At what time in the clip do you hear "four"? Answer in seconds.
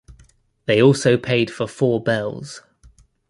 1.67-2.01